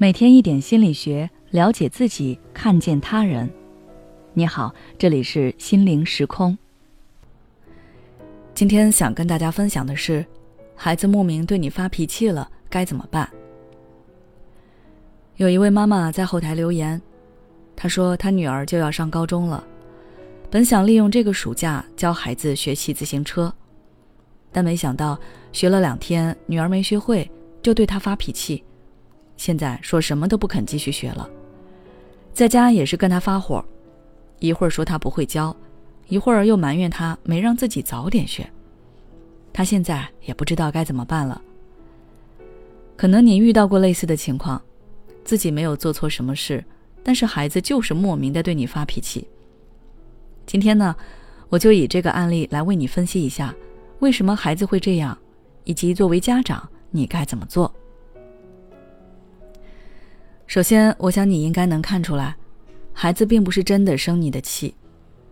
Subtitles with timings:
[0.00, 3.50] 每天一点心理学，了解自己，看见他人。
[4.32, 6.56] 你好，这里是心灵时空。
[8.54, 10.24] 今天想跟大家分享的是，
[10.76, 13.28] 孩子莫名对你发脾气了，该怎么办？
[15.34, 17.02] 有一位妈妈在后台留言，
[17.74, 19.66] 她说她女儿就要上高中了，
[20.48, 23.52] 本想利用这个暑假教孩子学骑自行车，
[24.52, 25.18] 但没想到
[25.50, 27.28] 学了两天，女儿没学会，
[27.60, 28.62] 就对她发脾气。
[29.38, 31.26] 现在说什么都不肯继续学了，
[32.34, 33.64] 在家也是跟他发火，
[34.40, 35.56] 一会儿说他不会教，
[36.08, 38.46] 一会儿又埋怨他没让自己早点学。
[39.52, 41.40] 他现在也不知道该怎么办了。
[42.96, 44.60] 可能你遇到过类似的情况，
[45.24, 46.62] 自己没有做错什么事，
[47.04, 49.26] 但是孩子就是莫名的对你发脾气。
[50.46, 50.94] 今天呢，
[51.48, 53.54] 我就以这个案例来为你分析一下，
[54.00, 55.16] 为什么孩子会这样，
[55.62, 57.72] 以及作为家长你该怎么做。
[60.48, 62.34] 首先，我想你应该能看出来，
[62.94, 64.74] 孩子并不是真的生你的气，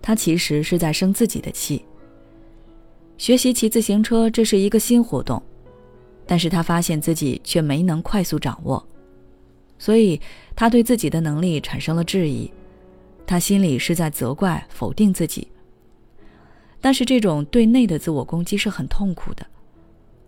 [0.03, 1.83] 他其实是在生自己的气。
[3.17, 5.43] 学习骑自行车，这是一个新活动，
[6.27, 8.87] 但是他发现自己却没能快速掌握，
[9.79, 10.21] 所以
[10.55, 12.53] 他对自己的能力产生了质疑，
[13.27, 15.49] 他心里是在责怪、否定自己。
[16.79, 19.47] 但是这种对内的自我攻击是很痛苦的，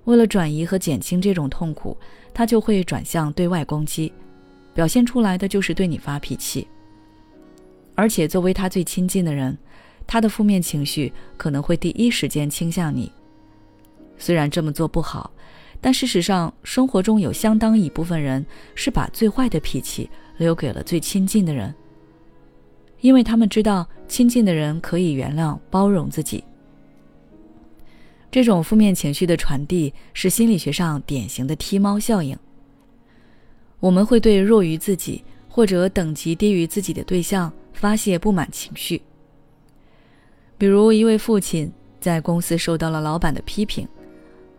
[0.05, 1.95] 为了转移和减轻这种痛苦，
[2.33, 4.11] 他就会转向对外攻击。
[4.79, 6.69] 表现出来的就是对你发脾气，
[7.97, 9.59] 而且作为他最亲近的人，
[10.07, 13.11] 他的负面情绪可能会第一时间倾向你。
[14.19, 15.33] 虽然这么做不好，
[15.81, 21.75] 但事实上，生活中有相当一部分人是把最坏的脾气留给了最亲近的人，
[23.01, 26.45] 因为他们知道亲近的人可以原谅、包容自己。
[28.31, 32.39] 这种负面情绪的传递是心理学上典型的踢猫效应。
[33.81, 39.01] 我们会对弱于自己或者等级低于自己的对象发泄不满情绪。
[40.57, 43.87] 比如，一位父亲在公司受到了老板的批评，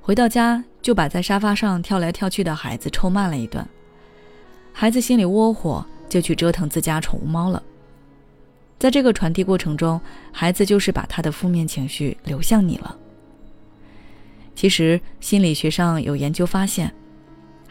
[0.01, 3.65] 回到家就把在沙发上跳来跳去的孩子臭骂了一顿。
[4.71, 7.61] 孩子心里窝火，就去折腾自家宠物猫了。
[8.77, 9.99] 在这个传递过程中，
[10.31, 12.97] 孩子就是把他的负面情绪流向你了。
[14.55, 16.93] 其实，心理学上有研究发现。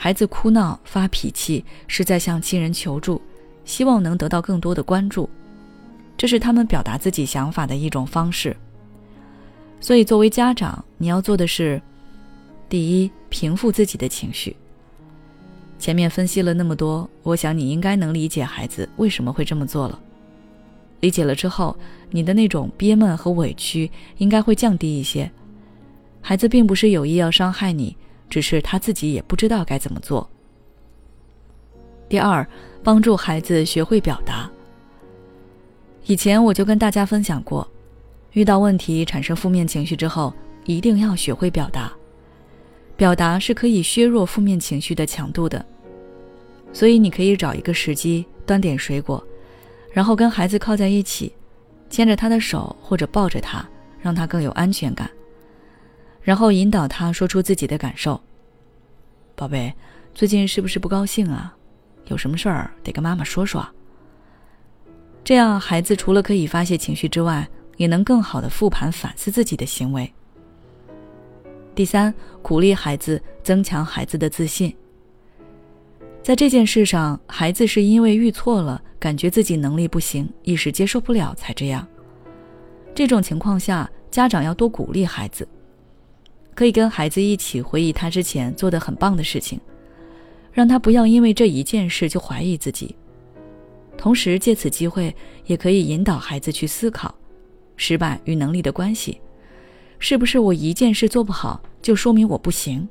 [0.01, 3.21] 孩子哭闹发脾气是在向亲人求助，
[3.65, 5.29] 希望能得到更多的关注，
[6.17, 8.57] 这是他们表达自己想法的一种方式。
[9.81, 11.83] 所以，作为家长，你要做的是：
[12.69, 14.55] 第一，平复自己的情绪。
[15.81, 20.01] 前面分析了那么多，我想你应该能理解孩子为什么会这么做了。
[21.01, 21.77] 理解了之后，
[22.11, 25.29] 你的那种憋闷和委屈应该会降低一些。
[26.21, 27.97] 孩子并不是有意要伤害你。
[28.29, 30.29] 只是他自己也不知道该怎么做。
[32.09, 32.47] 第二，
[32.83, 34.51] 帮助孩子学会表达。
[36.07, 37.69] 以前我就跟大家分享过，
[38.33, 40.33] 遇到问题产生负面情绪之后，
[40.65, 41.93] 一定要学会表达。
[42.97, 45.65] 表达是可以削弱负面情绪的强度的。
[46.73, 49.23] 所以你可以找一个时机，端点水果，
[49.93, 51.33] 然后跟孩子靠在一起，
[51.91, 53.67] 牵着他的手或者抱着他，
[54.01, 55.11] 让他更有安全感。
[56.29, 58.21] 然后引导他说出自己的感受。
[59.35, 59.73] 宝贝，
[60.15, 61.57] 最近是不是不高兴啊？
[62.09, 63.67] 有什么事儿得跟妈妈说说。
[65.25, 70.13] 这样，孩子除了可以发泄情绪之外，也能更好的复盘反思自己的行为。
[71.75, 72.13] 第三，
[72.43, 74.77] 鼓励孩子，增强孩子的自信。
[76.23, 81.89] 在这件事上，孩子是因为遇错了，感觉自己能力不行，一时接受不了才这样。
[82.95, 85.49] 这种情况下，家长要多鼓励孩子。
[86.59, 89.61] 可以跟孩子一起回忆他之前做的很棒的事情，
[90.53, 92.97] 让他不要因为这一件事就怀疑自己。
[93.97, 95.15] 同时借此机会，
[95.47, 97.15] 也可以引导孩子去思考，
[97.77, 99.21] 失败与能力的关系，
[100.01, 102.89] 是不是我一件事做不好就说明我不行？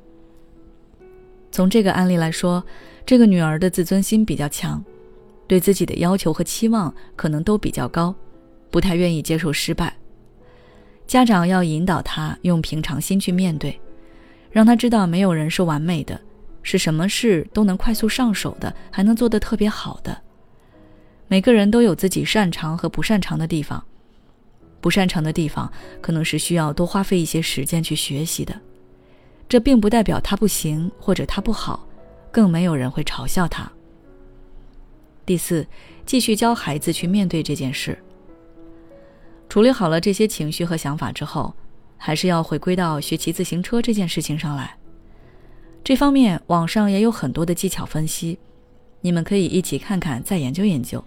[1.51, 2.63] 从这个案例来说，
[3.05, 4.81] 这个女儿的自尊心比较强，
[5.45, 8.15] 对自己的要求和期望可能都比较高，
[8.71, 9.93] 不太愿意接受失败。
[11.07, 13.79] 家长要引导他用平常心去面对，
[14.51, 16.19] 让他知道没有人是完美的，
[16.61, 20.21] 是什么事都能快速上手的，还能做得特别好的。
[21.29, 23.81] 每个人都有自己擅长和不擅长的地方，
[24.81, 25.71] 不擅长的地方
[26.01, 28.53] 可能是需要多花费一些时间去学习的。
[29.47, 31.87] 这并不代表他不行或者他不好，
[32.31, 33.71] 更没有人会嘲笑他。
[35.25, 35.65] 第四，
[36.05, 37.97] 继续教孩子去面对这件事。
[39.57, 41.51] 处理好了这些情绪和想法之后，
[41.97, 44.77] 还是要回归到学骑自行车这件事情上来。
[45.83, 48.37] 这方面网上也有很多的技巧分析，
[49.01, 51.03] 你们可以一起看看，再研究研究。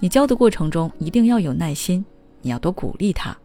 [0.00, 2.04] 你教的过程中一定要有耐心，
[2.42, 3.38] 你要多鼓励他。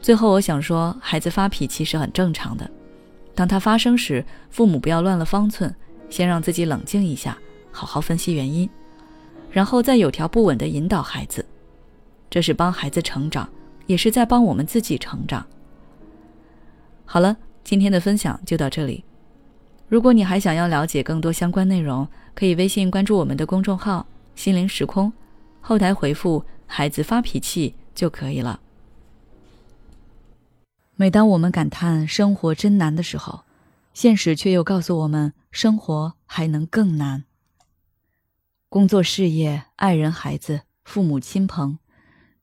[0.00, 2.70] 最后，我想说，孩子发脾气是很正常的。
[3.34, 5.70] 当他发生时，父母不要乱了方寸，
[6.08, 7.36] 先让自己冷静一下，
[7.70, 8.66] 好好分析原因，
[9.50, 11.44] 然后再有条不紊地引导孩子。
[12.30, 13.48] 这是帮孩子成长，
[13.86, 15.46] 也是在帮我们自己成长。
[17.04, 19.04] 好了，今天的分享就到这里。
[19.88, 25.10] 如果你还想要了解更多相关内容，可以微信关注我们的公众号“心灵时空”，
[25.62, 28.60] 后台回复“孩子发脾气”就可以了。
[30.96, 33.44] 每当我们感叹生活真难的时候，
[33.94, 37.24] 现实却又告诉我们，生活还能更难。
[38.68, 41.78] 工作、事业、爱人、孩子、父母亲朋。